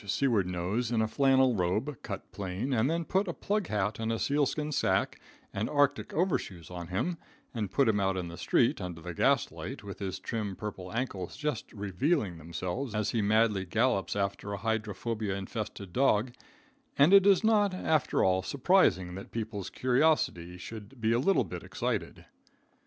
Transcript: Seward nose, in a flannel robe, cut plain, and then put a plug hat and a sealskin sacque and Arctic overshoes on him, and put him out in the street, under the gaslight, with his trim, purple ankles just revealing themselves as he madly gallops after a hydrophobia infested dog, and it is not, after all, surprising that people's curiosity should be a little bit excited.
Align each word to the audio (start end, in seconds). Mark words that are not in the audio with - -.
Seward 0.03 0.47
nose, 0.47 0.91
in 0.91 0.99
a 0.99 1.07
flannel 1.07 1.53
robe, 1.53 1.95
cut 2.01 2.31
plain, 2.31 2.73
and 2.73 2.89
then 2.89 3.05
put 3.05 3.27
a 3.27 3.33
plug 3.35 3.67
hat 3.67 3.99
and 3.99 4.11
a 4.11 4.17
sealskin 4.17 4.71
sacque 4.71 5.19
and 5.53 5.69
Arctic 5.69 6.11
overshoes 6.11 6.71
on 6.71 6.87
him, 6.87 7.19
and 7.53 7.69
put 7.69 7.87
him 7.87 7.99
out 7.99 8.17
in 8.17 8.27
the 8.27 8.35
street, 8.35 8.81
under 8.81 8.99
the 8.99 9.13
gaslight, 9.13 9.83
with 9.83 9.99
his 9.99 10.17
trim, 10.17 10.55
purple 10.55 10.91
ankles 10.91 11.37
just 11.37 11.71
revealing 11.71 12.39
themselves 12.39 12.95
as 12.95 13.11
he 13.11 13.21
madly 13.21 13.63
gallops 13.63 14.15
after 14.15 14.53
a 14.53 14.57
hydrophobia 14.57 15.35
infested 15.35 15.93
dog, 15.93 16.33
and 16.97 17.13
it 17.13 17.27
is 17.27 17.43
not, 17.43 17.71
after 17.71 18.23
all, 18.23 18.41
surprising 18.41 19.13
that 19.13 19.29
people's 19.31 19.69
curiosity 19.69 20.57
should 20.57 20.99
be 20.99 21.11
a 21.11 21.19
little 21.19 21.43
bit 21.43 21.61
excited. 21.61 22.25